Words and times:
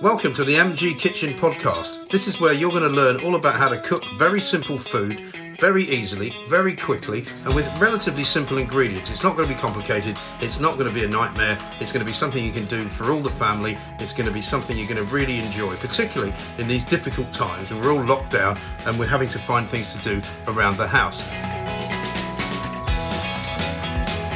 Welcome 0.00 0.32
to 0.34 0.44
the 0.44 0.54
MG 0.54 0.96
Kitchen 0.96 1.32
Podcast. 1.32 2.08
This 2.08 2.28
is 2.28 2.40
where 2.40 2.52
you're 2.52 2.70
going 2.70 2.84
to 2.84 2.88
learn 2.88 3.20
all 3.24 3.34
about 3.34 3.56
how 3.56 3.68
to 3.68 3.80
cook 3.80 4.04
very 4.16 4.38
simple 4.38 4.78
food 4.78 5.18
very 5.58 5.82
easily, 5.82 6.32
very 6.48 6.76
quickly, 6.76 7.24
and 7.44 7.52
with 7.52 7.66
relatively 7.80 8.22
simple 8.22 8.58
ingredients. 8.58 9.10
It's 9.10 9.24
not 9.24 9.36
going 9.36 9.48
to 9.48 9.52
be 9.52 9.60
complicated, 9.60 10.16
it's 10.40 10.60
not 10.60 10.74
going 10.74 10.86
to 10.86 10.94
be 10.94 11.02
a 11.02 11.08
nightmare, 11.08 11.58
it's 11.80 11.90
going 11.90 11.98
to 11.98 12.06
be 12.06 12.12
something 12.12 12.44
you 12.44 12.52
can 12.52 12.66
do 12.66 12.88
for 12.88 13.10
all 13.10 13.18
the 13.18 13.28
family, 13.28 13.76
it's 13.98 14.12
going 14.12 14.28
to 14.28 14.32
be 14.32 14.40
something 14.40 14.78
you're 14.78 14.86
going 14.86 15.04
to 15.04 15.12
really 15.12 15.40
enjoy, 15.40 15.74
particularly 15.78 16.32
in 16.58 16.68
these 16.68 16.84
difficult 16.84 17.32
times 17.32 17.72
when 17.72 17.80
we're 17.80 17.92
all 17.92 18.04
locked 18.04 18.30
down 18.30 18.56
and 18.86 18.96
we're 19.00 19.08
having 19.08 19.28
to 19.30 19.38
find 19.40 19.68
things 19.68 19.96
to 19.96 20.02
do 20.04 20.22
around 20.46 20.76
the 20.76 20.86
house. 20.86 21.24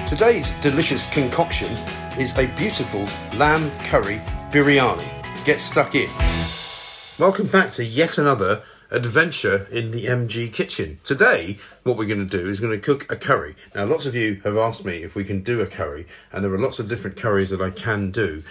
Today's 0.09 0.51
delicious 0.61 1.09
concoction 1.11 1.73
is 2.19 2.37
a 2.37 2.47
beautiful 2.57 3.07
lamb 3.39 3.71
curry 3.85 4.21
biryani. 4.51 5.22
Get 5.45 5.59
stuck 5.59 5.97
in. 5.97 6.09
Welcome 7.19 7.49
back 7.49 7.71
to 7.71 7.85
yet 7.85 8.17
another 8.17 8.63
adventure 8.93 9.67
in 9.73 9.91
the 9.91 10.05
MG 10.05 10.53
kitchen. 10.53 11.01
Today, 11.03 11.59
what 11.83 11.97
we're 11.97 12.07
going 12.07 12.25
to 12.29 12.39
do 12.39 12.49
is 12.49 12.61
going 12.61 12.71
to 12.71 12.79
cook 12.79 13.11
a 13.11 13.17
curry. 13.17 13.57
Now, 13.75 13.87
lots 13.87 14.07
of 14.07 14.15
you 14.15 14.41
have 14.45 14.57
asked 14.57 14.85
me 14.85 15.03
if 15.03 15.17
we 15.17 15.25
can 15.25 15.43
do 15.43 15.61
a 15.61 15.67
curry, 15.67 16.07
and 16.31 16.45
there 16.45 16.53
are 16.53 16.61
lots 16.61 16.79
of 16.79 16.87
different 16.87 17.17
curries 17.17 17.51
that 17.51 17.61
I 17.61 17.71
can 17.71 18.13
do. 18.13 18.45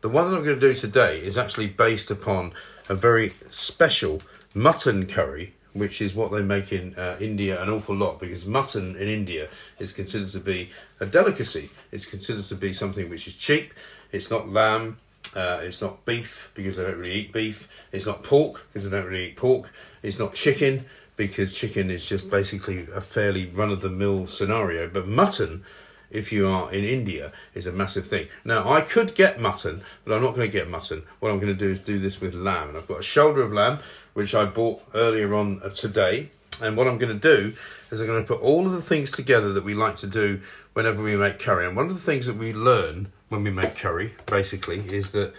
The 0.00 0.08
one 0.08 0.30
that 0.30 0.38
I'm 0.38 0.42
going 0.42 0.58
to 0.58 0.68
do 0.68 0.72
today 0.72 1.18
is 1.18 1.36
actually 1.36 1.66
based 1.66 2.10
upon 2.10 2.54
a 2.88 2.94
very 2.94 3.28
special 3.50 4.22
mutton 4.54 5.04
curry, 5.04 5.52
which 5.74 6.00
is 6.00 6.14
what 6.14 6.32
they 6.32 6.40
make 6.40 6.72
in 6.72 6.94
uh, 6.94 7.18
India 7.20 7.62
an 7.62 7.68
awful 7.68 7.94
lot 7.94 8.18
because 8.18 8.46
mutton 8.46 8.96
in 8.96 9.06
India 9.06 9.48
is 9.78 9.92
considered 9.92 10.28
to 10.28 10.40
be 10.40 10.70
a 10.98 11.04
delicacy. 11.04 11.68
It's 11.92 12.06
considered 12.06 12.44
to 12.44 12.54
be 12.54 12.72
something 12.72 13.10
which 13.10 13.26
is 13.26 13.34
cheap. 13.34 13.74
It's 14.12 14.30
not 14.30 14.48
lamb, 14.48 14.96
uh, 15.36 15.60
it's 15.62 15.82
not 15.82 16.04
beef 16.04 16.50
because 16.54 16.76
they 16.76 16.84
don't 16.84 16.98
really 16.98 17.12
eat 17.12 17.32
beef. 17.32 17.68
It's 17.92 18.06
not 18.06 18.22
pork 18.22 18.66
because 18.68 18.88
they 18.88 18.96
don't 18.96 19.06
really 19.06 19.28
eat 19.28 19.36
pork. 19.36 19.72
It's 20.02 20.18
not 20.18 20.34
chicken 20.34 20.86
because 21.16 21.56
chicken 21.56 21.90
is 21.90 22.08
just 22.08 22.30
basically 22.30 22.86
a 22.94 23.00
fairly 23.00 23.46
run 23.46 23.70
of 23.70 23.80
the 23.80 23.90
mill 23.90 24.26
scenario. 24.26 24.88
But 24.88 25.06
mutton, 25.06 25.64
if 26.10 26.32
you 26.32 26.46
are 26.46 26.72
in 26.72 26.84
India, 26.84 27.32
is 27.54 27.66
a 27.66 27.72
massive 27.72 28.06
thing. 28.06 28.28
Now, 28.44 28.70
I 28.70 28.80
could 28.80 29.14
get 29.14 29.40
mutton, 29.40 29.82
but 30.04 30.14
I'm 30.14 30.22
not 30.22 30.34
going 30.34 30.46
to 30.48 30.52
get 30.52 30.70
mutton. 30.70 31.02
What 31.20 31.30
I'm 31.30 31.40
going 31.40 31.52
to 31.52 31.58
do 31.58 31.70
is 31.70 31.80
do 31.80 31.98
this 31.98 32.20
with 32.20 32.34
lamb. 32.34 32.68
And 32.68 32.78
I've 32.78 32.88
got 32.88 33.00
a 33.00 33.02
shoulder 33.02 33.42
of 33.42 33.52
lamb, 33.52 33.80
which 34.14 34.34
I 34.34 34.44
bought 34.44 34.82
earlier 34.94 35.34
on 35.34 35.60
uh, 35.62 35.68
today. 35.70 36.30
And 36.62 36.76
what 36.76 36.88
I'm 36.88 36.98
going 36.98 37.18
to 37.18 37.36
do 37.36 37.52
is 37.90 38.00
I'm 38.00 38.06
going 38.06 38.22
to 38.22 38.26
put 38.26 38.40
all 38.40 38.66
of 38.66 38.72
the 38.72 38.82
things 38.82 39.10
together 39.10 39.52
that 39.52 39.64
we 39.64 39.74
like 39.74 39.96
to 39.96 40.06
do 40.06 40.40
whenever 40.72 41.02
we 41.02 41.16
make 41.16 41.38
curry. 41.38 41.66
And 41.66 41.76
one 41.76 41.86
of 41.86 41.94
the 41.94 42.00
things 42.00 42.26
that 42.26 42.36
we 42.36 42.52
learn 42.52 43.12
when 43.28 43.44
we 43.44 43.50
make 43.50 43.76
curry, 43.76 44.14
basically, 44.26 44.80
is 44.80 45.12
that 45.12 45.32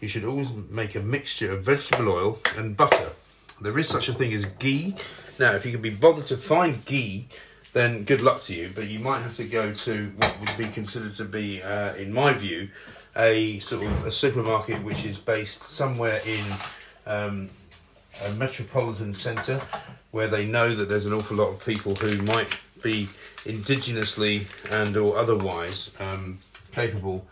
you 0.00 0.08
should 0.08 0.24
always 0.24 0.52
make 0.52 0.94
a 0.94 1.00
mixture 1.00 1.52
of 1.52 1.64
vegetable 1.64 2.12
oil 2.12 2.38
and 2.56 2.76
butter. 2.76 3.10
There 3.60 3.78
is 3.78 3.88
such 3.88 4.08
a 4.08 4.14
thing 4.14 4.32
as 4.32 4.44
ghee. 4.44 4.94
Now, 5.38 5.52
if 5.52 5.64
you 5.64 5.72
can 5.72 5.82
be 5.82 5.90
bothered 5.90 6.24
to 6.26 6.36
find 6.36 6.84
ghee, 6.84 7.28
then 7.72 8.04
good 8.04 8.20
luck 8.20 8.40
to 8.42 8.54
you. 8.54 8.70
But 8.74 8.88
you 8.88 8.98
might 8.98 9.20
have 9.20 9.36
to 9.36 9.44
go 9.44 9.72
to 9.72 10.12
what 10.16 10.36
would 10.40 10.56
be 10.58 10.66
considered 10.66 11.12
to 11.12 11.24
be, 11.24 11.62
uh, 11.62 11.94
in 11.94 12.12
my 12.12 12.32
view, 12.32 12.68
a 13.16 13.58
sort 13.60 13.86
of 13.86 14.06
a 14.06 14.10
supermarket 14.10 14.82
which 14.82 15.06
is 15.06 15.18
based 15.18 15.62
somewhere 15.62 16.20
in 16.26 16.44
um, 17.06 17.48
a 18.24 18.32
metropolitan 18.34 19.14
centre 19.14 19.60
where 20.10 20.28
they 20.28 20.46
know 20.46 20.74
that 20.74 20.88
there's 20.88 21.06
an 21.06 21.12
awful 21.12 21.36
lot 21.36 21.48
of 21.48 21.64
people 21.64 21.94
who 21.96 22.22
might 22.22 22.60
be 22.82 23.08
indigenously 23.44 24.46
and 24.72 24.96
or 24.96 25.16
otherwise 25.16 25.94
um, 26.00 26.38
capable 26.72 27.26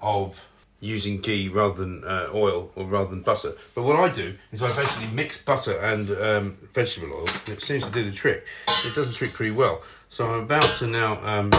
of 0.00 0.46
using 0.80 1.20
ghee 1.20 1.48
rather 1.48 1.74
than 1.74 2.04
uh, 2.04 2.28
oil 2.32 2.70
or 2.76 2.84
rather 2.84 3.10
than 3.10 3.22
butter. 3.22 3.52
But 3.74 3.82
what 3.82 3.96
I 3.96 4.12
do 4.12 4.34
is 4.52 4.62
I 4.62 4.68
basically 4.68 5.14
mix 5.14 5.42
butter 5.42 5.78
and 5.78 6.10
um, 6.10 6.58
vegetable 6.72 7.14
oil. 7.14 7.24
It 7.46 7.62
seems 7.62 7.84
to 7.86 7.92
do 7.92 8.04
the 8.04 8.12
trick. 8.12 8.44
It 8.84 8.94
does 8.94 9.08
the 9.08 9.14
trick 9.14 9.32
pretty 9.32 9.52
well. 9.52 9.82
So 10.08 10.26
I'm 10.26 10.44
about 10.44 10.70
to 10.78 10.86
now 10.86 11.18
um, 11.24 11.50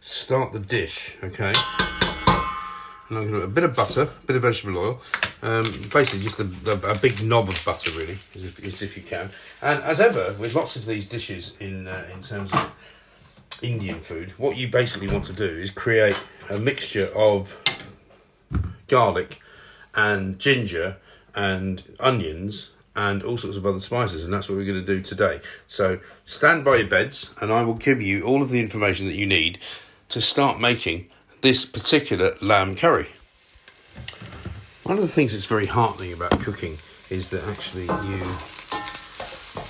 start 0.00 0.52
the 0.52 0.60
dish. 0.60 1.16
Okay. 1.22 1.52
And 3.08 3.18
I'm 3.18 3.30
going 3.30 3.32
to 3.32 3.40
put 3.40 3.44
a 3.44 3.48
bit 3.48 3.64
of 3.64 3.76
butter, 3.76 4.02
a 4.02 4.26
bit 4.26 4.36
of 4.36 4.42
vegetable 4.42 4.78
oil, 4.78 5.00
um, 5.42 5.64
basically 5.92 6.20
just 6.20 6.40
a, 6.40 6.48
a, 6.66 6.92
a, 6.92 6.98
big 6.98 7.22
knob 7.22 7.48
of 7.48 7.62
butter, 7.62 7.90
really, 7.90 8.16
as 8.34 8.44
if, 8.44 8.64
as 8.64 8.80
if, 8.80 8.96
you 8.96 9.02
can. 9.02 9.28
And 9.60 9.82
as 9.82 10.00
ever, 10.00 10.34
with 10.38 10.54
lots 10.54 10.76
of 10.76 10.86
these 10.86 11.06
dishes 11.06 11.54
in 11.60 11.88
uh, 11.88 12.08
in 12.14 12.22
terms 12.22 12.52
of 12.54 12.74
Indian 13.62 14.00
food, 14.00 14.32
what 14.38 14.56
you 14.56 14.68
basically 14.68 15.08
want 15.08 15.24
to 15.24 15.32
do 15.32 15.46
is 15.46 15.70
create 15.70 16.16
a 16.50 16.58
mixture 16.58 17.10
of 17.14 17.60
garlic 18.88 19.40
and 19.94 20.38
ginger 20.38 20.96
and 21.34 21.82
onions 22.00 22.70
and 22.94 23.22
all 23.22 23.36
sorts 23.38 23.56
of 23.56 23.64
other 23.64 23.80
spices, 23.80 24.24
and 24.24 24.32
that's 24.32 24.48
what 24.48 24.58
we're 24.58 24.66
going 24.66 24.84
to 24.84 24.84
do 24.84 25.00
today. 25.00 25.40
So 25.66 26.00
stand 26.24 26.64
by 26.64 26.76
your 26.76 26.88
beds, 26.88 27.32
and 27.40 27.50
I 27.50 27.62
will 27.62 27.74
give 27.74 28.02
you 28.02 28.24
all 28.24 28.42
of 28.42 28.50
the 28.50 28.60
information 28.60 29.06
that 29.06 29.14
you 29.14 29.26
need 29.26 29.58
to 30.10 30.20
start 30.20 30.60
making 30.60 31.08
this 31.40 31.64
particular 31.64 32.36
lamb 32.42 32.76
curry. 32.76 33.08
One 34.84 34.98
of 34.98 35.02
the 35.02 35.08
things 35.08 35.32
that's 35.32 35.46
very 35.46 35.66
heartening 35.66 36.12
about 36.12 36.38
cooking 36.40 36.76
is 37.08 37.30
that 37.30 37.44
actually 37.48 37.84
you 37.84 38.22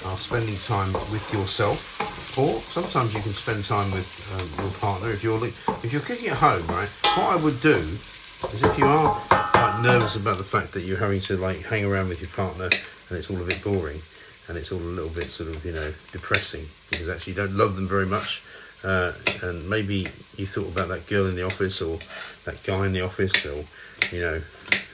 are 0.05 0.17
spending 0.17 0.57
time 0.57 0.93
with 1.13 1.31
yourself, 1.33 1.92
or 2.39 2.61
sometimes 2.61 3.15
you 3.15 3.21
can 3.21 3.33
spend 3.33 3.63
time 3.63 3.91
with 3.93 4.09
um, 4.33 4.65
your 4.65 4.73
partner 4.81 5.11
if 5.11 5.23
you're 5.23 5.45
if 5.45 5.93
you're 5.93 6.03
cooking 6.03 6.29
at 6.29 6.37
home. 6.37 6.67
Right, 6.67 6.89
what 7.17 7.33
I 7.33 7.37
would 7.37 7.61
do 7.61 7.77
is 7.77 8.63
if 8.63 8.79
you 8.79 8.87
are 8.87 9.15
quite 9.29 9.81
nervous 9.83 10.17
about 10.17 10.39
the 10.39 10.45
fact 10.45 10.73
that 10.73 10.83
you're 10.83 10.99
having 10.99 11.21
to 11.21 11.37
like 11.37 11.63
hang 11.63 11.85
around 11.85 12.09
with 12.09 12.21
your 12.21 12.31
partner 12.31 12.71
and 13.09 13.19
it's 13.19 13.31
all 13.31 13.41
a 13.41 13.45
bit 13.45 13.63
boring 13.63 14.01
and 14.49 14.57
it's 14.57 14.73
all 14.73 14.79
a 14.79 14.95
little 14.97 15.11
bit 15.11 15.31
sort 15.31 15.51
of 15.51 15.65
you 15.65 15.73
know 15.73 15.93
depressing 16.11 16.65
because 16.91 17.09
actually 17.09 17.35
you 17.35 17.37
don't 17.37 17.57
love 17.57 17.77
them 17.77 17.87
very 17.87 18.07
much. 18.07 18.43
Uh, 18.85 19.13
and 19.45 19.69
maybe 19.69 20.09
you 20.37 20.47
thought 20.47 20.67
about 20.67 20.89
that 20.89 21.07
girl 21.07 21.27
in 21.27 21.37
the 21.37 21.45
office 21.45 21.81
or 21.81 21.99
that 22.45 22.61
guy 22.65 22.85
in 22.87 22.93
the 22.93 23.01
office 23.01 23.47
or 23.47 23.65
you 24.11 24.21
know 24.21 24.41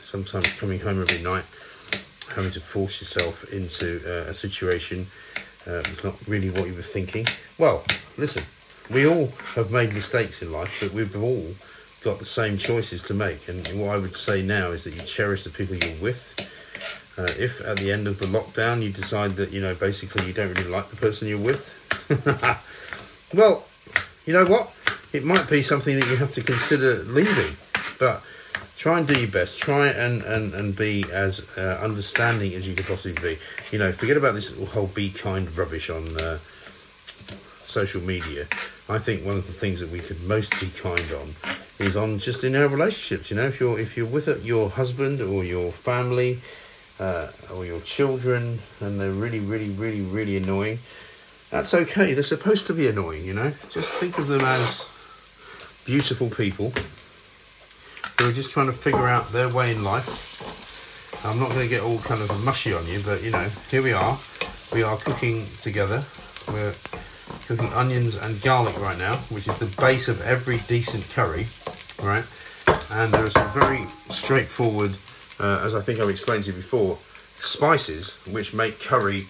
sometimes 0.03 0.53
coming 0.55 0.81
home 0.81 1.01
every 1.01 1.23
night 1.23 1.45
having 2.35 2.51
to 2.51 2.61
force 2.61 3.01
yourself 3.01 3.51
into 3.53 4.03
uh, 4.07 4.29
a 4.29 4.35
situation 4.35 5.07
uh, 5.69 5.83
was 5.89 6.03
not 6.03 6.15
really 6.27 6.51
what 6.51 6.67
you 6.67 6.75
were 6.75 6.83
thinking. 6.83 7.27
Well, 7.59 7.85
listen, 8.17 8.45
we 8.93 9.07
all 9.07 9.27
have 9.55 9.71
made 9.71 9.93
mistakes 9.93 10.43
in 10.43 10.51
life, 10.51 10.79
but 10.81 10.93
we've 10.93 11.15
all 11.23 11.55
got 12.03 12.19
the 12.19 12.25
same 12.25 12.57
choices 12.57 13.03
to 13.05 13.15
make. 13.15 13.49
And 13.49 13.67
what 13.81 13.91
I 13.91 13.99
would 13.99 14.15
say 14.15 14.43
now 14.43 14.71
is 14.71 14.85
that 14.85 14.95
you 14.95 15.03
cherish 15.03 15.45
the 15.45 15.51
people 15.51 15.77
you're 15.77 16.01
with. 16.01 16.35
Uh, 17.19 17.27
if 17.37 17.61
at 17.67 17.77
the 17.79 17.91
end 17.91 18.07
of 18.07 18.19
the 18.21 18.27
lockdown 18.27 18.81
you 18.81 18.91
decide 18.91 19.33
that, 19.33 19.51
you 19.51 19.61
know, 19.61 19.75
basically 19.75 20.25
you 20.27 20.33
don't 20.33 20.55
really 20.55 20.71
like 20.71 20.89
the 20.89 20.97
person 20.97 21.27
you're 21.27 21.39
with, 21.39 21.75
well, 23.35 23.65
you 24.25 24.33
know 24.33 24.47
what? 24.47 24.73
It 25.13 25.25
might 25.25 25.49
be 25.51 25.63
something 25.63 25.99
that 25.99 26.07
you 26.09 26.17
have 26.17 26.33
to 26.35 26.43
consider 26.43 27.03
leaving. 27.05 27.57
But 27.99 28.23
try 28.79 28.99
and 28.99 29.09
do 29.09 29.19
your 29.19 29.29
best. 29.29 29.59
Try 29.59 29.89
and, 29.89 30.23
and, 30.23 30.55
and 30.55 30.77
be 30.77 31.05
as 31.13 31.47
uh, 31.59 31.81
understanding 31.83 32.55
as 32.55 32.69
you 32.69 32.77
can 32.77 32.85
possibly 32.85 33.21
be. 33.21 33.39
You 33.73 33.79
know, 33.81 33.91
forget 33.91 34.17
about 34.17 34.35
this 34.35 34.57
whole 34.71 34.87
be 34.87 35.11
kind 35.11 35.55
rubbish 35.59 35.91
on 35.91 36.17
uh, 36.17 36.39
social 37.65 38.01
media. 38.01 38.47
I 38.89 38.99
think 38.99 39.27
one 39.27 39.37
of 39.37 39.47
the 39.47 39.53
things 39.53 39.81
that 39.81 39.91
we 39.91 39.99
could 39.99 40.23
most 40.23 40.59
be 40.61 40.69
kind 40.69 41.13
on 41.13 41.35
is 41.85 41.97
on 41.97 42.21
just 42.21 42.45
in 42.45 42.55
our 42.55 42.69
relationships. 42.69 43.31
You 43.31 43.37
know, 43.37 43.47
if 43.47 43.59
you're 43.61 43.79
if 43.79 43.97
you're 43.97 44.07
with 44.07 44.45
your 44.45 44.71
husband 44.71 45.21
or 45.21 45.45
your 45.45 45.73
family 45.73 46.39
uh, 47.01 47.29
or 47.53 47.67
your 47.67 47.81
children 47.81 48.61
and 48.81 49.01
they're 49.01 49.11
really, 49.11 49.41
really, 49.41 49.71
really, 49.71 50.03
really 50.03 50.37
annoying, 50.37 50.79
that's 51.51 51.75
okay. 51.75 52.15
They're 52.15 52.23
supposed 52.23 52.69
to 52.69 52.75
be 52.75 52.87
annoying. 52.87 53.25
You 53.25 53.35
know, 53.35 53.51
just 53.71 53.91
think 53.95 54.19
of 54.19 54.29
them 54.29 54.43
as 54.43 54.87
beautiful 55.85 56.31
people 56.31 56.73
who 58.19 58.29
are 58.29 58.33
just 58.33 58.51
trying 58.51 58.67
to 58.67 58.73
figure 58.73 59.07
out 59.07 59.31
their 59.33 59.49
way 59.49 59.71
in 59.71 59.85
life. 59.85 61.25
I'm 61.25 61.39
not 61.39 61.51
going 61.51 61.63
to 61.63 61.69
get 61.69 61.83
all 61.83 61.99
kind 61.99 62.21
of 62.21 62.45
mushy 62.45 62.73
on 62.73 62.87
you, 62.87 63.01
but 63.05 63.23
you 63.23 63.31
know, 63.31 63.49
here 63.71 63.83
we 63.83 63.93
are. 63.93 64.19
We 64.73 64.83
are 64.83 64.97
cooking 64.97 65.47
together. 65.61 66.03
We're 66.49 66.75
cooking 67.47 67.73
onions 67.75 68.17
and 68.17 68.41
garlic 68.43 68.79
right 68.81 68.99
now, 68.99 69.17
which 69.31 69.47
is 69.47 69.57
the 69.59 69.67
base 69.81 70.09
of 70.09 70.21
every 70.23 70.59
decent 70.67 71.09
curry, 71.11 71.47
right? 72.03 72.25
And 72.91 73.13
there 73.13 73.25
are 73.25 73.31
some 73.31 73.49
very 73.51 73.87
straightforward, 74.11 74.97
uh, 75.39 75.63
as 75.65 75.75
I 75.75 75.81
think 75.81 76.01
I've 76.01 76.11
explained 76.11 76.45
to 76.45 76.51
you 76.51 76.57
before, 76.57 76.99
spices 77.37 78.19
which 78.27 78.53
make 78.53 78.81
curry 78.81 79.27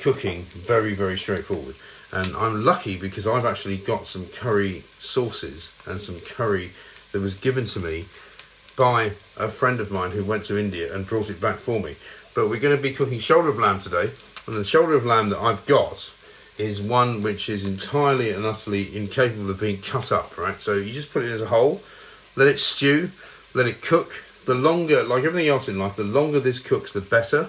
cooking 0.00 0.42
very, 0.42 0.94
very 0.94 1.18
straightforward. 1.18 1.76
And 2.12 2.34
I'm 2.36 2.64
lucky 2.64 2.98
because 2.98 3.26
I've 3.26 3.44
actually 3.44 3.76
got 3.76 4.06
some 4.06 4.26
curry 4.26 4.82
sauces 4.98 5.72
and 5.86 6.00
some 6.00 6.18
curry 6.20 6.72
that 7.12 7.20
was 7.20 7.34
given 7.34 7.64
to 7.66 7.80
me 7.80 8.06
by 8.76 9.12
a 9.36 9.48
friend 9.48 9.80
of 9.80 9.90
mine 9.90 10.12
who 10.12 10.24
went 10.24 10.44
to 10.44 10.58
India 10.58 10.94
and 10.94 11.06
brought 11.06 11.30
it 11.30 11.40
back 11.40 11.56
for 11.56 11.80
me. 11.80 11.96
But 12.34 12.48
we're 12.48 12.60
going 12.60 12.76
to 12.76 12.82
be 12.82 12.92
cooking 12.92 13.18
shoulder 13.18 13.48
of 13.48 13.58
lamb 13.58 13.80
today, 13.80 14.10
and 14.46 14.56
the 14.56 14.64
shoulder 14.64 14.94
of 14.94 15.04
lamb 15.04 15.30
that 15.30 15.38
I've 15.38 15.66
got 15.66 16.12
is 16.58 16.80
one 16.80 17.22
which 17.22 17.48
is 17.48 17.64
entirely 17.64 18.30
and 18.30 18.44
utterly 18.44 18.96
incapable 18.96 19.50
of 19.50 19.60
being 19.60 19.80
cut 19.80 20.12
up, 20.12 20.36
right? 20.38 20.60
So 20.60 20.74
you 20.74 20.92
just 20.92 21.12
put 21.12 21.24
it 21.24 21.30
as 21.30 21.40
a 21.40 21.46
whole, 21.46 21.80
let 22.36 22.48
it 22.48 22.60
stew, 22.60 23.10
let 23.54 23.66
it 23.66 23.82
cook, 23.82 24.12
the 24.46 24.54
longer, 24.54 25.02
like 25.02 25.24
everything 25.24 25.48
else 25.48 25.68
in 25.68 25.78
life, 25.78 25.96
the 25.96 26.04
longer 26.04 26.40
this 26.40 26.58
cooks, 26.58 26.92
the 26.92 27.00
better. 27.00 27.48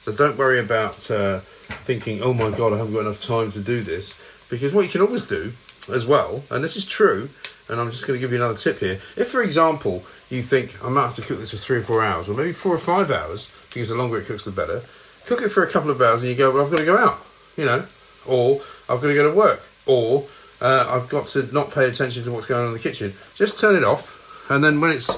So 0.00 0.12
don't 0.12 0.38
worry 0.38 0.60
about 0.60 1.10
uh, 1.10 1.40
thinking, 1.84 2.22
oh 2.22 2.32
my 2.32 2.50
god, 2.50 2.72
I 2.72 2.78
haven't 2.78 2.94
got 2.94 3.00
enough 3.00 3.22
time 3.22 3.50
to 3.52 3.60
do 3.60 3.80
this. 3.80 4.14
Because 4.50 4.72
what 4.72 4.84
you 4.84 4.90
can 4.90 5.02
always 5.02 5.24
do 5.24 5.52
as 5.92 6.06
well, 6.06 6.44
and 6.50 6.62
this 6.62 6.76
is 6.76 6.86
true, 6.86 7.28
and 7.68 7.80
I'm 7.80 7.90
just 7.90 8.06
going 8.06 8.18
to 8.18 8.20
give 8.20 8.30
you 8.32 8.38
another 8.38 8.56
tip 8.56 8.78
here. 8.78 9.00
If, 9.16 9.28
for 9.28 9.42
example, 9.42 10.04
you 10.30 10.42
think 10.42 10.82
I 10.84 10.88
might 10.88 11.06
have 11.06 11.16
to 11.16 11.22
cook 11.22 11.38
this 11.38 11.50
for 11.50 11.56
three 11.56 11.78
or 11.78 11.82
four 11.82 12.04
hours, 12.04 12.28
or 12.28 12.34
maybe 12.34 12.52
four 12.52 12.74
or 12.74 12.78
five 12.78 13.10
hours, 13.10 13.50
because 13.68 13.88
the 13.88 13.94
longer 13.94 14.18
it 14.18 14.26
cooks, 14.26 14.44
the 14.44 14.50
better. 14.50 14.82
Cook 15.26 15.42
it 15.42 15.50
for 15.50 15.62
a 15.62 15.70
couple 15.70 15.90
of 15.90 16.00
hours, 16.00 16.22
and 16.22 16.30
you 16.30 16.36
go, 16.36 16.50
well, 16.50 16.64
I've 16.64 16.70
got 16.70 16.78
to 16.78 16.84
go 16.84 16.96
out, 16.96 17.18
you 17.56 17.64
know, 17.64 17.84
or 18.26 18.60
I've 18.88 19.00
got 19.00 19.08
to 19.08 19.14
go 19.14 19.30
to 19.30 19.36
work, 19.36 19.60
or 19.86 20.26
uh, 20.60 20.86
I've 20.88 21.08
got 21.08 21.26
to 21.28 21.52
not 21.52 21.70
pay 21.70 21.86
attention 21.86 22.24
to 22.24 22.32
what's 22.32 22.46
going 22.46 22.62
on 22.62 22.68
in 22.68 22.72
the 22.72 22.78
kitchen. 22.78 23.12
Just 23.34 23.58
turn 23.58 23.76
it 23.76 23.84
off, 23.84 24.50
and 24.50 24.64
then 24.64 24.80
when 24.80 24.90
it's 24.90 25.10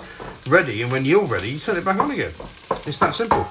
ready, 0.48 0.82
and 0.82 0.90
when 0.90 1.04
you're 1.04 1.24
ready, 1.24 1.50
you 1.50 1.58
turn 1.58 1.76
it 1.76 1.84
back 1.84 1.98
on 1.98 2.10
again. 2.10 2.32
It's 2.86 2.98
that 2.98 3.14
simple. 3.14 3.48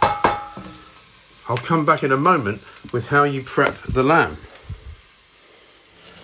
I'll 1.47 1.57
come 1.57 1.85
back 1.85 2.03
in 2.03 2.11
a 2.11 2.17
moment 2.17 2.61
with 2.93 3.07
how 3.09 3.23
you 3.23 3.41
prep 3.41 3.75
the 3.83 4.03
lamb. 4.03 4.37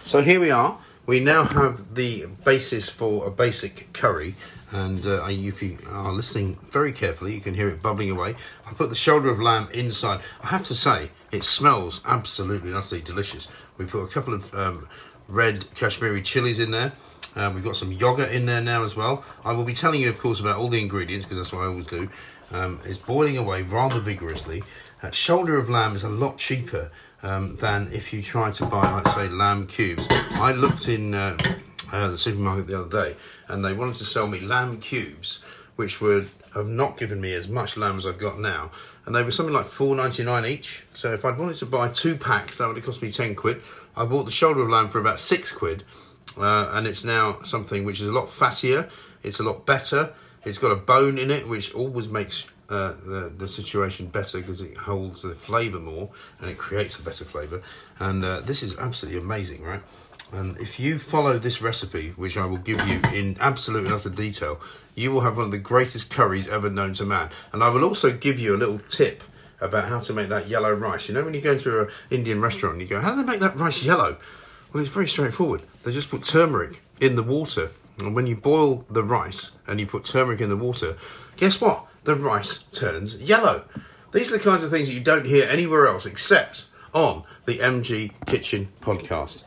So 0.03 0.21
here 0.21 0.39
we 0.39 0.51
are. 0.51 0.77
We 1.07 1.19
now 1.19 1.43
have 1.43 1.93
the 1.93 2.25
basis 2.43 2.89
for 2.89 3.27
a 3.27 3.29
basic 3.29 3.93
curry, 3.93 4.33
and 4.71 5.05
uh, 5.05 5.23
if 5.29 5.61
you 5.61 5.77
are 5.91 6.11
listening 6.11 6.57
very 6.71 6.91
carefully, 6.91 7.35
you 7.35 7.41
can 7.41 7.53
hear 7.53 7.67
it 7.67 7.83
bubbling 7.83 8.09
away. 8.09 8.33
I 8.65 8.73
put 8.73 8.89
the 8.89 8.95
shoulder 8.95 9.29
of 9.29 9.39
lamb 9.39 9.67
inside. 9.71 10.21
I 10.41 10.47
have 10.47 10.63
to 10.65 10.73
say, 10.73 11.11
it 11.31 11.43
smells 11.43 12.01
absolutely 12.05 12.73
utterly 12.73 13.03
delicious. 13.03 13.47
We 13.77 13.85
put 13.85 14.01
a 14.01 14.07
couple 14.07 14.33
of 14.33 14.51
um, 14.55 14.87
red 15.27 15.71
Kashmiri 15.75 16.23
chilies 16.23 16.57
in 16.57 16.71
there. 16.71 16.93
Uh, 17.35 17.51
we've 17.53 17.63
got 17.63 17.75
some 17.75 17.91
yogurt 17.91 18.31
in 18.31 18.47
there 18.47 18.61
now 18.61 18.83
as 18.83 18.95
well. 18.95 19.23
I 19.43 19.51
will 19.51 19.63
be 19.63 19.75
telling 19.75 20.01
you, 20.01 20.09
of 20.09 20.17
course, 20.17 20.39
about 20.39 20.57
all 20.57 20.69
the 20.69 20.81
ingredients 20.81 21.25
because 21.25 21.37
that's 21.37 21.53
what 21.53 21.61
I 21.61 21.67
always 21.67 21.85
do. 21.85 22.09
Um, 22.51 22.79
it's 22.83 22.97
boiling 22.97 23.37
away 23.37 23.61
rather 23.61 23.99
vigorously. 23.99 24.63
Uh, 25.05 25.11
shoulder 25.11 25.55
of 25.55 25.69
lamb 25.69 25.95
is 25.95 26.03
a 26.03 26.09
lot 26.09 26.35
cheaper 26.35 26.89
um, 27.21 27.55
than 27.57 27.87
if 27.91 28.11
you 28.11 28.23
try 28.23 28.49
to 28.49 28.65
buy, 28.65 28.89
like 28.89 29.07
say, 29.09 29.29
lamb 29.29 29.67
cubes. 29.67 30.07
I 30.09 30.51
looked 30.51 30.89
in 30.89 31.13
uh, 31.13 31.37
uh, 31.91 32.07
the 32.07 32.17
supermarket 32.17 32.65
the 32.65 32.79
other 32.79 32.89
day, 32.89 33.15
and 33.47 33.63
they 33.63 33.71
wanted 33.71 33.93
to 33.97 34.03
sell 34.03 34.25
me 34.25 34.39
lamb 34.39 34.79
cubes, 34.79 35.43
which 35.75 36.01
would 36.01 36.31
have 36.55 36.67
not 36.67 36.97
given 36.97 37.21
me 37.21 37.33
as 37.33 37.47
much 37.47 37.77
lamb 37.77 37.97
as 37.97 38.07
I've 38.07 38.17
got 38.17 38.39
now, 38.39 38.71
and 39.05 39.15
they 39.15 39.23
were 39.23 39.29
something 39.29 39.53
like 39.53 39.67
four 39.67 39.95
ninety 39.95 40.23
nine 40.23 40.43
each. 40.43 40.85
So 40.95 41.13
if 41.13 41.23
I'd 41.23 41.37
wanted 41.37 41.57
to 41.57 41.67
buy 41.67 41.89
two 41.89 42.15
packs, 42.15 42.57
that 42.57 42.65
would 42.65 42.77
have 42.77 42.85
cost 42.85 43.03
me 43.03 43.11
ten 43.11 43.35
quid. 43.35 43.61
I 43.95 44.05
bought 44.05 44.23
the 44.23 44.31
shoulder 44.31 44.63
of 44.63 44.69
lamb 44.69 44.89
for 44.89 44.97
about 44.97 45.19
six 45.19 45.51
quid, 45.51 45.83
uh, 46.39 46.71
and 46.73 46.87
it's 46.87 47.03
now 47.03 47.43
something 47.43 47.85
which 47.85 48.01
is 48.01 48.07
a 48.07 48.11
lot 48.11 48.29
fattier. 48.29 48.89
It's 49.21 49.39
a 49.39 49.43
lot 49.43 49.67
better. 49.67 50.13
It's 50.43 50.57
got 50.57 50.71
a 50.71 50.75
bone 50.75 51.19
in 51.19 51.29
it, 51.29 51.47
which 51.47 51.75
always 51.75 52.09
makes 52.09 52.47
uh, 52.69 52.93
the, 53.05 53.31
the 53.37 53.47
situation 53.47 54.07
better 54.07 54.39
because 54.39 54.61
it 54.61 54.75
holds 54.75 55.21
the 55.21 55.35
flavour 55.35 55.79
more 55.79 56.09
and 56.39 56.49
it 56.49 56.57
creates 56.57 56.99
a 56.99 57.03
better 57.03 57.25
flavour. 57.25 57.61
And 57.99 58.25
uh, 58.25 58.41
this 58.41 58.63
is 58.63 58.77
absolutely 58.77 59.19
amazing, 59.19 59.63
right? 59.63 59.81
And 60.33 60.57
if 60.57 60.79
you 60.79 60.97
follow 60.97 61.37
this 61.37 61.61
recipe, 61.61 62.13
which 62.15 62.37
I 62.37 62.45
will 62.45 62.57
give 62.57 62.85
you 62.87 62.99
in 63.13 63.37
absolute 63.39 63.85
and 63.85 63.93
utter 63.93 64.09
detail, 64.09 64.59
you 64.95 65.11
will 65.11 65.21
have 65.21 65.37
one 65.37 65.45
of 65.45 65.51
the 65.51 65.57
greatest 65.57 66.09
curries 66.09 66.47
ever 66.47 66.69
known 66.69 66.93
to 66.93 67.05
man. 67.05 67.29
And 67.53 67.63
I 67.63 67.69
will 67.69 67.83
also 67.83 68.11
give 68.11 68.39
you 68.39 68.55
a 68.55 68.57
little 68.57 68.79
tip 68.79 69.23
about 69.61 69.87
how 69.87 69.99
to 69.99 70.13
make 70.13 70.29
that 70.29 70.47
yellow 70.47 70.73
rice. 70.73 71.07
You 71.07 71.13
know, 71.15 71.23
when 71.23 71.33
you 71.33 71.41
go 71.41 71.53
into 71.53 71.81
an 71.81 71.87
Indian 72.09 72.41
restaurant 72.41 72.73
and 72.73 72.81
you 72.81 72.87
go, 72.87 72.99
How 72.99 73.11
do 73.11 73.23
they 73.23 73.31
make 73.31 73.39
that 73.39 73.55
rice 73.55 73.85
yellow? 73.85 74.17
Well, 74.73 74.83
it's 74.83 74.91
very 74.91 75.07
straightforward. 75.07 75.61
They 75.83 75.91
just 75.91 76.09
put 76.09 76.23
turmeric 76.23 76.81
in 76.99 77.15
the 77.15 77.23
water. 77.23 77.69
And 78.01 78.13
when 78.13 78.27
you 78.27 78.35
boil 78.35 78.85
the 78.89 79.03
rice 79.03 79.53
and 79.67 79.79
you 79.79 79.85
put 79.85 80.03
turmeric 80.03 80.41
in 80.41 80.49
the 80.49 80.57
water, 80.57 80.97
guess 81.37 81.61
what? 81.61 81.85
The 82.05 82.15
rice 82.15 82.59
turns 82.71 83.17
yellow. 83.17 83.65
These 84.13 84.31
are 84.31 84.37
the 84.37 84.43
kinds 84.43 84.63
of 84.63 84.69
things 84.69 84.87
that 84.87 84.93
you 84.93 85.01
don't 85.01 85.25
hear 85.25 85.47
anywhere 85.49 85.87
else 85.87 86.05
except 86.05 86.67
on 86.93 87.23
the 87.45 87.57
MG 87.57 88.11
Kitchen 88.25 88.69
podcast. 88.79 89.43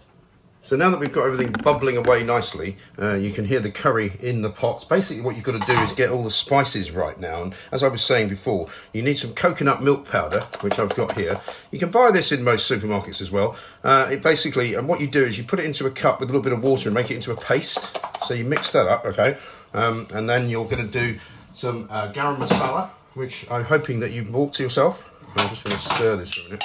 So 0.61 0.77
now 0.77 0.91
that 0.91 1.01
we've 1.01 1.11
got 1.11 1.25
everything 1.25 1.53
bubbling 1.53 1.97
away 1.97 2.23
nicely, 2.23 2.77
uh, 3.01 3.15
you 3.15 3.33
can 3.33 3.47
hear 3.47 3.61
the 3.61 3.71
curry 3.71 4.13
in 4.21 4.43
the 4.43 4.51
pots. 4.51 4.85
Basically, 4.85 5.23
what 5.23 5.35
you've 5.35 5.45
got 5.45 5.59
to 5.59 5.73
do 5.73 5.81
is 5.81 5.93
get 5.93 6.11
all 6.11 6.23
the 6.23 6.31
spices 6.31 6.91
right 6.91 7.19
now. 7.19 7.43
And 7.43 7.55
as 7.73 7.83
I 7.83 7.89
was 7.89 8.03
saying 8.03 8.29
before, 8.29 8.69
you 8.93 9.01
need 9.01 9.17
some 9.17 9.33
coconut 9.33 9.83
milk 9.83 10.07
powder, 10.11 10.41
which 10.61 10.79
I've 10.79 10.95
got 10.95 11.17
here. 11.17 11.41
You 11.71 11.79
can 11.79 11.91
buy 11.91 12.11
this 12.11 12.33
in 12.33 12.45
most 12.45 12.71
supermarkets 12.71 13.23
as 13.23 13.31
well. 13.31 13.57
Uh, 13.83 14.11
it 14.13 14.23
basically, 14.23 14.75
and 14.75 14.87
what 14.87 15.01
you 15.01 15.07
do 15.07 15.25
is 15.25 15.39
you 15.39 15.45
put 15.45 15.59
it 15.59 15.65
into 15.65 15.87
a 15.87 15.91
cup 15.91 16.21
with 16.21 16.29
a 16.29 16.33
little 16.33 16.45
bit 16.45 16.53
of 16.53 16.63
water 16.63 16.91
and 16.91 16.95
make 16.95 17.11
it 17.11 17.15
into 17.15 17.33
a 17.33 17.37
paste. 17.37 17.99
So 18.25 18.35
you 18.35 18.45
mix 18.45 18.73
that 18.73 18.87
up, 18.87 19.07
okay? 19.07 19.39
Um, 19.73 20.07
and 20.13 20.29
then 20.29 20.51
you're 20.51 20.67
going 20.67 20.87
to 20.87 20.93
do 20.93 21.19
some 21.53 21.87
uh, 21.91 22.13
garam 22.13 22.37
masala, 22.37 22.91
which 23.15 23.51
I'm 23.51 23.65
hoping 23.65 24.01
that 24.01 24.13
you've 24.13 24.33
bought 24.33 24.53
to 24.55 24.63
yourself. 24.63 25.11
I'm 25.37 25.49
just 25.49 25.65
going 25.65 25.77
to 25.77 25.83
stir 25.83 26.17
this 26.17 26.35
for 26.35 26.47
a 26.47 26.51
minute. 26.51 26.65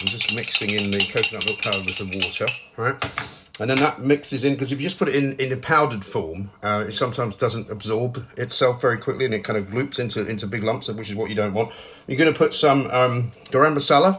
I'm 0.00 0.06
just 0.06 0.34
mixing 0.34 0.70
in 0.70 0.90
the 0.90 0.98
coconut 0.98 1.46
milk 1.46 1.60
powder 1.62 1.84
with 1.84 1.98
the 1.98 2.06
water, 2.06 2.46
right? 2.76 3.60
And 3.60 3.68
then 3.68 3.76
that 3.78 4.00
mixes 4.00 4.44
in 4.44 4.54
because 4.54 4.72
if 4.72 4.80
you 4.80 4.84
just 4.84 4.98
put 4.98 5.08
it 5.08 5.14
in 5.14 5.36
in 5.36 5.52
a 5.52 5.56
powdered 5.56 6.04
form, 6.04 6.50
uh, 6.62 6.86
it 6.88 6.92
sometimes 6.92 7.36
doesn't 7.36 7.70
absorb 7.70 8.26
itself 8.38 8.80
very 8.80 8.96
quickly, 8.96 9.26
and 9.26 9.34
it 9.34 9.44
kind 9.44 9.58
of 9.58 9.74
loops 9.74 9.98
into 9.98 10.26
into 10.26 10.46
big 10.46 10.62
lumps, 10.62 10.88
which 10.88 11.10
is 11.10 11.14
what 11.16 11.28
you 11.28 11.36
don't 11.36 11.52
want. 11.52 11.70
You're 12.06 12.16
going 12.16 12.32
to 12.32 12.38
put 12.38 12.54
some 12.54 12.90
um, 12.90 13.32
garam 13.50 13.74
masala 13.74 14.18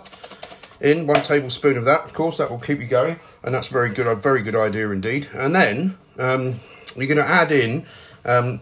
in, 0.80 1.08
one 1.08 1.24
tablespoon 1.24 1.78
of 1.78 1.86
that. 1.86 2.04
Of 2.06 2.14
course, 2.14 2.38
that 2.38 2.52
will 2.52 2.60
keep 2.60 2.80
you 2.80 2.86
going, 2.86 3.20
and 3.44 3.54
that's 3.56 3.68
very 3.68 3.90
good. 3.90 4.06
A 4.06 4.14
very 4.16 4.44
good 4.44 4.56
idea 4.56 4.92
indeed. 4.92 5.28
And 5.34 5.56
then 5.56 5.98
um, 6.20 6.60
you're 6.96 7.08
going 7.08 7.18
to 7.18 7.28
add 7.28 7.52
in 7.52 7.88
um, 8.26 8.62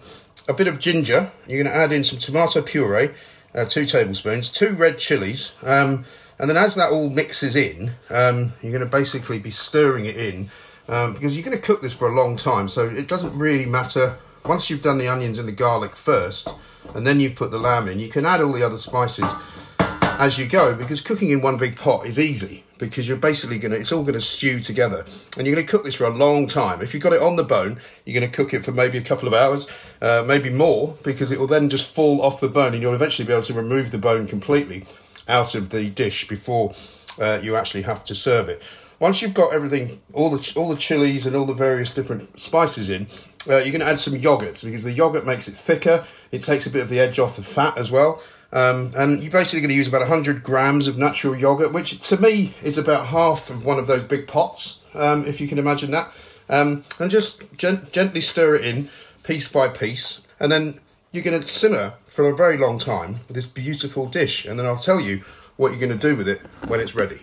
a 0.50 0.54
bit 0.54 0.68
of 0.68 0.80
ginger. 0.80 1.32
You're 1.48 1.64
going 1.64 1.74
to 1.74 1.80
add 1.80 1.92
in 1.92 2.04
some 2.04 2.20
tomato 2.20 2.62
puree, 2.62 3.12
uh, 3.54 3.66
two 3.66 3.86
tablespoons, 3.86 4.50
two 4.50 4.74
red 4.74 4.98
chilies, 4.98 5.56
um, 5.64 6.04
and 6.40 6.50
then 6.50 6.58
as 6.58 6.76
that 6.76 6.92
all 6.92 7.10
mixes 7.10 7.56
in, 7.56 7.92
um, 8.10 8.54
you're 8.62 8.72
going 8.72 8.84
to 8.84 8.90
basically 8.90 9.40
be 9.40 9.52
stirring 9.52 10.06
it 10.06 10.18
in 10.18 10.50
um, 10.88 11.14
because 11.14 11.36
you're 11.36 11.46
going 11.46 11.58
to 11.58 11.64
cook 11.64 11.82
this 11.82 11.94
for 11.94 12.08
a 12.08 12.16
long 12.16 12.36
time. 12.36 12.68
So 12.68 12.88
it 12.90 13.08
doesn't 13.08 13.38
really 13.38 13.66
matter 13.66 14.16
once 14.44 14.70
you've 14.70 14.82
done 14.82 14.98
the 14.98 15.08
onions 15.08 15.38
and 15.38 15.48
the 15.48 15.54
garlic 15.54 15.96
first, 15.96 16.50
and 16.96 17.06
then 17.06 17.20
you've 17.20 17.36
put 17.36 17.52
the 17.52 17.60
lamb 17.60 17.88
in. 17.88 18.00
You 18.00 18.10
can 18.10 18.26
add 18.26 18.42
all 18.42 18.54
the 18.54 18.64
other 18.64 18.78
spices 18.78 19.32
as 19.78 20.40
you 20.40 20.48
go 20.48 20.76
because 20.76 21.00
cooking 21.00 21.30
in 21.30 21.42
one 21.42 21.58
big 21.58 21.78
pot 21.78 22.06
is 22.06 22.20
easy 22.20 22.64
because 22.80 23.08
you're 23.08 23.18
basically 23.18 23.60
going 23.60 23.72
to 23.72 23.78
it's 23.78 23.92
all 23.92 24.02
going 24.02 24.14
to 24.14 24.20
stew 24.20 24.60
together. 24.60 25.06
And 25.38 25.46
you're 25.46 25.56
going 25.56 25.66
to 25.66 25.72
cook 25.72 25.84
this 25.84 25.96
for 25.96 26.06
a 26.06 26.10
long 26.10 26.48
time. 26.48 26.82
If 26.82 26.94
you've 26.94 27.04
got 27.04 27.14
it 27.14 27.22
on 27.22 27.36
the 27.36 27.44
bone 27.44 27.80
you're 28.06 28.20
going 28.20 28.30
to 28.30 28.36
cook 28.36 28.54
it 28.54 28.66
for 28.66 28.72
maybe 28.72 28.98
a 28.98 29.02
couple 29.02 29.28
of 29.28 29.34
hours 29.34 29.68
uh, 30.02 30.24
maybe 30.28 30.50
more 30.50 30.96
because 31.04 31.32
it 31.32 31.40
will 31.40 31.48
then 31.48 31.70
just 31.70 31.94
fall 31.94 32.22
off 32.22 32.40
the 32.40 32.48
bone 32.48 32.74
and 32.74 32.82
you'll 32.82 32.96
eventually 32.96 33.28
be 33.28 33.34
able 33.34 33.44
to 33.44 33.54
remove 33.54 33.92
the 33.92 33.98
bone 33.98 34.26
completely 34.26 34.86
out 35.28 35.54
of 35.54 35.70
the 35.70 35.90
dish 35.90 36.28
before 36.28 36.74
uh, 37.20 37.40
you 37.44 37.56
actually 37.56 37.84
have 37.84 38.04
to 38.06 38.16
serve 38.16 38.50
it. 38.50 38.64
Once 39.00 39.22
you've 39.22 39.34
got 39.34 39.54
everything 39.54 40.02
all 40.14 40.30
the 40.30 40.54
all 40.58 40.70
the 40.70 40.76
chilies 40.76 41.26
and 41.26 41.36
all 41.36 41.46
the 41.46 41.54
various 41.54 41.92
different 41.94 42.40
spices 42.40 42.90
in 42.90 43.08
uh, 43.50 43.58
you're 43.58 43.72
going 43.72 43.80
to 43.80 43.86
add 43.86 44.00
some 44.00 44.16
yogurt 44.16 44.62
because 44.64 44.84
the 44.84 44.92
yogurt 44.92 45.26
makes 45.26 45.48
it 45.48 45.54
thicker. 45.54 46.06
It 46.32 46.40
takes 46.40 46.68
a 46.68 46.70
bit 46.70 46.82
of 46.82 46.90
the 46.90 47.00
edge 47.00 47.20
off 47.20 47.36
the 47.36 47.44
fat 47.44 47.78
as 47.78 47.92
well 47.92 48.22
um, 48.52 48.94
and 48.96 49.22
you're 49.22 49.32
basically 49.32 49.62
going 49.62 49.70
to 49.70 49.76
use 49.76 49.88
about 49.88 50.02
100 50.02 50.44
grams 50.44 50.88
of 50.88 50.98
natural 50.98 51.38
yogurt, 51.38 51.72
which 51.72 52.00
to 52.10 52.18
me 52.18 52.56
is 52.64 52.78
about 52.78 53.08
half 53.08 53.50
of 53.50 53.66
one 53.66 53.78
of 53.78 53.88
those 53.88 54.04
big 54.04 54.28
pots, 54.28 54.84
um, 54.96 55.26
if 55.26 55.40
you 55.40 55.48
can 55.48 55.60
imagine 55.60 55.92
that. 55.92 56.12
Um, 56.50 56.84
and 57.00 57.12
just 57.12 57.44
gent- 57.58 57.92
gently 57.92 58.22
stir 58.22 58.56
it 58.56 58.66
in 58.66 58.90
piece 59.24 59.48
by 59.48 59.68
piece. 59.68 60.26
And 60.40 60.52
then 60.52 60.80
you're 61.12 61.24
going 61.24 61.40
to 61.40 61.48
simmer 61.48 61.94
for 62.06 62.28
a 62.28 62.36
very 62.36 62.58
long 62.58 62.80
time 62.80 63.18
this 63.28 63.46
beautiful 63.46 64.08
dish. 64.08 64.46
And 64.46 64.58
then 64.58 64.66
I'll 64.66 64.78
tell 64.78 65.00
you 65.00 65.24
what 65.58 65.72
you're 65.72 65.80
going 65.88 65.98
to 65.98 66.08
do 66.08 66.16
with 66.16 66.28
it 66.28 66.42
when 66.68 66.80
it's 66.80 66.96
ready. 66.96 67.22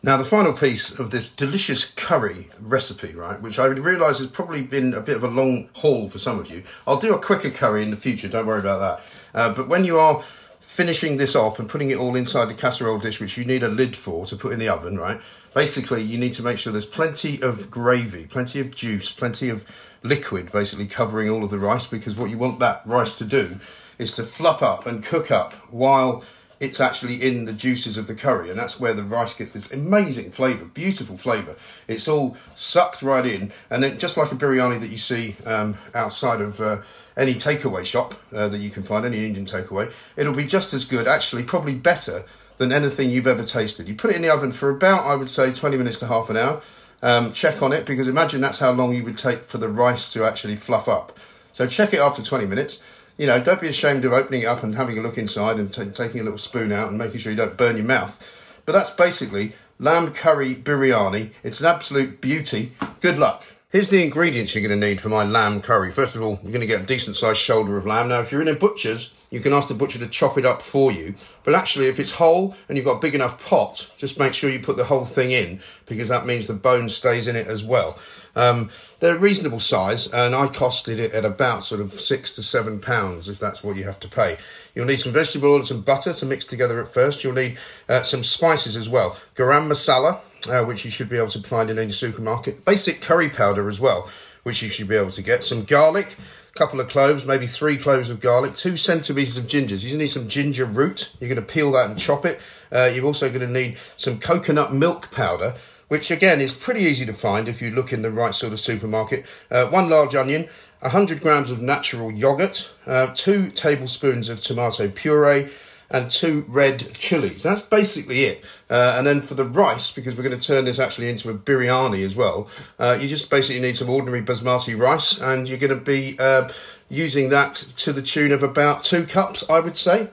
Now, 0.00 0.16
the 0.16 0.24
final 0.24 0.52
piece 0.52 0.96
of 0.96 1.10
this 1.10 1.28
delicious 1.28 1.84
curry 1.84 2.48
recipe, 2.60 3.14
right, 3.14 3.40
which 3.42 3.58
I 3.58 3.66
realise 3.66 4.18
has 4.20 4.28
probably 4.28 4.62
been 4.62 4.94
a 4.94 5.00
bit 5.00 5.16
of 5.16 5.24
a 5.24 5.28
long 5.28 5.70
haul 5.72 6.08
for 6.08 6.20
some 6.20 6.38
of 6.38 6.48
you. 6.48 6.62
I'll 6.86 7.00
do 7.00 7.12
a 7.12 7.18
quicker 7.18 7.50
curry 7.50 7.82
in 7.82 7.90
the 7.90 7.96
future, 7.96 8.28
don't 8.28 8.46
worry 8.46 8.60
about 8.60 8.78
that. 8.78 9.04
Uh, 9.34 9.52
but 9.52 9.68
when 9.68 9.84
you 9.84 9.98
are 9.98 10.22
finishing 10.60 11.16
this 11.16 11.34
off 11.34 11.58
and 11.58 11.68
putting 11.68 11.90
it 11.90 11.98
all 11.98 12.14
inside 12.14 12.46
the 12.46 12.54
casserole 12.54 12.98
dish, 12.98 13.20
which 13.20 13.38
you 13.38 13.44
need 13.44 13.62
a 13.62 13.68
lid 13.68 13.96
for 13.96 14.26
to 14.26 14.36
put 14.36 14.52
in 14.52 14.58
the 14.58 14.68
oven, 14.68 14.98
right, 14.98 15.20
basically 15.54 16.02
you 16.02 16.18
need 16.18 16.32
to 16.32 16.42
make 16.42 16.58
sure 16.58 16.72
there's 16.72 16.86
plenty 16.86 17.40
of 17.40 17.70
gravy, 17.70 18.26
plenty 18.26 18.60
of 18.60 18.74
juice, 18.74 19.12
plenty 19.12 19.48
of 19.48 19.66
liquid 20.02 20.52
basically 20.52 20.86
covering 20.86 21.28
all 21.28 21.42
of 21.42 21.50
the 21.50 21.58
rice 21.58 21.86
because 21.86 22.16
what 22.16 22.30
you 22.30 22.38
want 22.38 22.58
that 22.60 22.82
rice 22.86 23.18
to 23.18 23.24
do 23.24 23.58
is 23.98 24.14
to 24.14 24.22
fluff 24.22 24.62
up 24.62 24.86
and 24.86 25.04
cook 25.04 25.30
up 25.30 25.52
while 25.72 26.22
it's 26.60 26.80
actually 26.80 27.22
in 27.22 27.44
the 27.44 27.52
juices 27.52 27.96
of 27.96 28.08
the 28.08 28.14
curry, 28.16 28.50
and 28.50 28.58
that's 28.58 28.80
where 28.80 28.92
the 28.92 29.04
rice 29.04 29.32
gets 29.32 29.52
this 29.52 29.72
amazing 29.72 30.32
flavour, 30.32 30.64
beautiful 30.64 31.16
flavour. 31.16 31.54
It's 31.86 32.08
all 32.08 32.36
sucked 32.56 33.00
right 33.00 33.24
in, 33.24 33.52
and 33.70 33.82
then 33.82 33.98
just 33.98 34.16
like 34.16 34.32
a 34.32 34.34
biryani 34.34 34.80
that 34.80 34.88
you 34.88 34.96
see 34.96 35.36
um, 35.46 35.76
outside 35.94 36.40
of 36.40 36.60
uh, 36.60 36.78
any 37.18 37.34
takeaway 37.34 37.84
shop 37.84 38.14
uh, 38.32 38.48
that 38.48 38.58
you 38.58 38.70
can 38.70 38.82
find, 38.82 39.04
any 39.04 39.26
Indian 39.26 39.44
takeaway, 39.44 39.92
it'll 40.16 40.34
be 40.34 40.46
just 40.46 40.72
as 40.72 40.86
good, 40.86 41.06
actually, 41.06 41.42
probably 41.42 41.74
better 41.74 42.24
than 42.56 42.72
anything 42.72 43.10
you've 43.10 43.26
ever 43.26 43.44
tasted. 43.44 43.86
You 43.86 43.94
put 43.94 44.10
it 44.10 44.16
in 44.16 44.22
the 44.22 44.30
oven 44.30 44.52
for 44.52 44.70
about, 44.70 45.04
I 45.04 45.16
would 45.16 45.28
say, 45.28 45.52
20 45.52 45.76
minutes 45.76 46.00
to 46.00 46.06
half 46.06 46.30
an 46.30 46.38
hour. 46.38 46.62
Um, 47.02 47.32
check 47.32 47.62
on 47.62 47.72
it 47.72 47.84
because 47.84 48.08
imagine 48.08 48.40
that's 48.40 48.58
how 48.58 48.70
long 48.70 48.94
you 48.94 49.04
would 49.04 49.18
take 49.18 49.42
for 49.42 49.58
the 49.58 49.68
rice 49.68 50.12
to 50.14 50.24
actually 50.24 50.56
fluff 50.56 50.88
up. 50.88 51.16
So 51.52 51.66
check 51.66 51.92
it 51.92 52.00
after 52.00 52.22
20 52.22 52.46
minutes 52.46 52.82
you 53.18 53.26
know, 53.26 53.42
don't 53.42 53.60
be 53.60 53.68
ashamed 53.68 54.04
of 54.04 54.12
opening 54.12 54.42
it 54.42 54.46
up 54.46 54.62
and 54.62 54.76
having 54.76 54.96
a 54.96 55.02
look 55.02 55.18
inside 55.18 55.58
and 55.58 55.72
t- 55.72 55.90
taking 55.90 56.20
a 56.20 56.24
little 56.24 56.38
spoon 56.38 56.72
out 56.72 56.88
and 56.88 56.96
making 56.96 57.18
sure 57.18 57.32
you 57.32 57.36
don't 57.36 57.56
burn 57.56 57.76
your 57.76 57.84
mouth. 57.84 58.24
But 58.64 58.72
that's 58.72 58.90
basically 58.90 59.52
lamb 59.78 60.12
curry 60.12 60.54
biryani. 60.54 61.32
It's 61.42 61.60
an 61.60 61.66
absolute 61.66 62.20
beauty. 62.20 62.72
Good 63.00 63.18
luck. 63.18 63.44
Here's 63.70 63.90
the 63.90 64.02
ingredients 64.02 64.54
you're 64.54 64.66
going 64.66 64.80
to 64.80 64.86
need 64.86 64.98
for 64.98 65.10
my 65.10 65.24
lamb 65.24 65.60
curry. 65.60 65.92
First 65.92 66.16
of 66.16 66.22
all, 66.22 66.40
you're 66.42 66.52
going 66.52 66.62
to 66.62 66.66
get 66.66 66.80
a 66.80 66.86
decent 66.86 67.16
sized 67.16 67.38
shoulder 67.38 67.76
of 67.76 67.84
lamb. 67.84 68.08
Now, 68.08 68.20
if 68.20 68.32
you're 68.32 68.40
in 68.40 68.48
a 68.48 68.54
butcher's, 68.54 69.12
you 69.30 69.40
can 69.40 69.52
ask 69.52 69.68
the 69.68 69.74
butcher 69.74 69.98
to 69.98 70.06
chop 70.06 70.38
it 70.38 70.46
up 70.46 70.62
for 70.62 70.90
you. 70.90 71.16
But 71.44 71.54
actually, 71.54 71.88
if 71.88 72.00
it's 72.00 72.12
whole 72.12 72.56
and 72.66 72.78
you've 72.78 72.86
got 72.86 72.96
a 72.96 73.00
big 73.00 73.14
enough 73.14 73.46
pot, 73.46 73.92
just 73.98 74.18
make 74.18 74.32
sure 74.32 74.48
you 74.48 74.60
put 74.60 74.78
the 74.78 74.84
whole 74.84 75.04
thing 75.04 75.32
in 75.32 75.60
because 75.84 76.08
that 76.08 76.24
means 76.24 76.46
the 76.46 76.54
bone 76.54 76.88
stays 76.88 77.28
in 77.28 77.36
it 77.36 77.46
as 77.46 77.62
well. 77.62 77.98
Um, 78.34 78.70
they're 79.00 79.16
a 79.16 79.18
reasonable 79.18 79.60
size, 79.60 80.10
and 80.14 80.34
I 80.34 80.46
costed 80.46 80.98
it 80.98 81.12
at 81.12 81.26
about 81.26 81.62
sort 81.62 81.82
of 81.82 81.92
six 81.92 82.32
to 82.36 82.42
seven 82.42 82.80
pounds 82.80 83.28
if 83.28 83.38
that's 83.38 83.62
what 83.62 83.76
you 83.76 83.84
have 83.84 84.00
to 84.00 84.08
pay. 84.08 84.38
You'll 84.74 84.86
need 84.86 85.00
some 85.00 85.12
vegetable 85.12 85.50
oil 85.50 85.56
and 85.56 85.66
some 85.66 85.82
butter 85.82 86.14
to 86.14 86.26
mix 86.26 86.46
together 86.46 86.80
at 86.80 86.88
first. 86.88 87.22
You'll 87.22 87.34
need 87.34 87.58
uh, 87.86 88.02
some 88.02 88.22
spices 88.22 88.76
as 88.76 88.88
well. 88.88 89.18
Garam 89.34 89.68
masala, 89.68 90.20
uh, 90.48 90.64
which 90.64 90.84
you 90.84 90.90
should 90.90 91.08
be 91.08 91.16
able 91.16 91.28
to 91.28 91.42
find 91.42 91.70
in 91.70 91.78
any 91.78 91.90
supermarket. 91.90 92.64
Basic 92.64 93.00
curry 93.00 93.28
powder 93.28 93.68
as 93.68 93.78
well, 93.80 94.10
which 94.42 94.62
you 94.62 94.68
should 94.68 94.88
be 94.88 94.96
able 94.96 95.10
to 95.10 95.22
get. 95.22 95.44
Some 95.44 95.64
garlic, 95.64 96.16
a 96.54 96.58
couple 96.58 96.80
of 96.80 96.88
cloves, 96.88 97.26
maybe 97.26 97.46
three 97.46 97.76
cloves 97.76 98.10
of 98.10 98.20
garlic, 98.20 98.56
two 98.56 98.76
centimetres 98.76 99.36
of 99.36 99.46
ginger. 99.46 99.76
You 99.76 99.96
need 99.96 100.08
some 100.08 100.28
ginger 100.28 100.64
root. 100.64 101.14
You're 101.20 101.28
going 101.28 101.40
to 101.44 101.52
peel 101.52 101.72
that 101.72 101.90
and 101.90 101.98
chop 101.98 102.24
it. 102.24 102.40
Uh, 102.70 102.90
you're 102.92 103.04
also 103.04 103.28
going 103.28 103.40
to 103.40 103.52
need 103.52 103.78
some 103.96 104.18
coconut 104.18 104.72
milk 104.72 105.10
powder 105.10 105.54
which 105.88 106.10
again 106.10 106.40
is 106.40 106.52
pretty 106.52 106.80
easy 106.80 107.04
to 107.04 107.12
find 107.12 107.48
if 107.48 107.60
you 107.60 107.70
look 107.70 107.92
in 107.92 108.02
the 108.02 108.10
right 108.10 108.34
sort 108.34 108.52
of 108.52 108.60
supermarket. 108.60 109.24
Uh, 109.50 109.66
one 109.66 109.88
large 109.88 110.14
onion, 110.14 110.48
100 110.80 111.20
grams 111.20 111.50
of 111.50 111.60
natural 111.60 112.12
yogurt, 112.12 112.72
uh, 112.86 113.08
two 113.14 113.50
tablespoons 113.50 114.28
of 114.28 114.40
tomato 114.40 114.88
puree, 114.88 115.50
and 115.90 116.10
two 116.10 116.44
red 116.48 116.92
chilies. 116.94 117.42
That's 117.42 117.60
basically 117.60 118.24
it. 118.24 118.44
Uh, 118.68 118.94
and 118.96 119.06
then 119.06 119.20
for 119.22 119.34
the 119.34 119.44
rice, 119.44 119.90
because 119.92 120.16
we're 120.16 120.22
going 120.22 120.38
to 120.38 120.46
turn 120.46 120.64
this 120.64 120.78
actually 120.78 121.08
into 121.08 121.30
a 121.30 121.34
biryani 121.34 122.04
as 122.04 122.14
well, 122.14 122.48
uh, 122.78 122.98
you 123.00 123.08
just 123.08 123.30
basically 123.30 123.62
need 123.62 123.76
some 123.76 123.88
ordinary 123.88 124.22
basmati 124.22 124.78
rice, 124.78 125.20
and 125.20 125.48
you're 125.48 125.58
going 125.58 125.70
to 125.70 125.76
be 125.76 126.16
uh, 126.18 126.48
using 126.88 127.30
that 127.30 127.54
to 127.54 127.92
the 127.92 128.02
tune 128.02 128.32
of 128.32 128.42
about 128.42 128.84
two 128.84 129.04
cups, 129.04 129.48
I 129.48 129.60
would 129.60 129.76
say. 129.76 130.10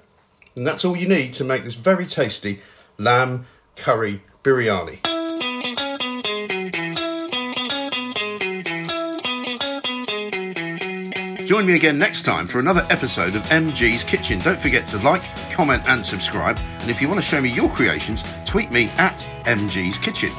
And 0.55 0.65
that's 0.65 0.85
all 0.85 0.95
you 0.95 1.07
need 1.07 1.33
to 1.33 1.43
make 1.43 1.63
this 1.63 1.75
very 1.75 2.05
tasty 2.05 2.61
lamb 2.97 3.45
curry 3.75 4.21
biryani. 4.43 5.14
Join 11.45 11.67
me 11.67 11.75
again 11.75 11.99
next 11.99 12.23
time 12.23 12.47
for 12.47 12.57
another 12.57 12.87
episode 12.89 13.35
of 13.35 13.43
MG's 13.43 14.03
Kitchen. 14.03 14.39
Don't 14.39 14.57
forget 14.59 14.87
to 14.87 14.97
like, 14.97 15.23
comment, 15.51 15.83
and 15.87 16.03
subscribe. 16.03 16.57
And 16.79 16.89
if 16.89 16.99
you 16.99 17.07
want 17.07 17.19
to 17.19 17.25
show 17.25 17.39
me 17.39 17.49
your 17.49 17.69
creations, 17.69 18.23
tweet 18.45 18.71
me 18.71 18.89
at 18.97 19.17
MG's 19.45 19.99
Kitchen. 19.99 20.31